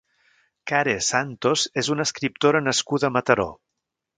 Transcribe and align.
Care 0.71 0.95
Santos 1.09 1.65
és 1.83 1.91
una 1.97 2.07
escriptora 2.09 2.65
nascuda 2.71 3.11
a 3.13 3.17
Mataró. 3.19 3.51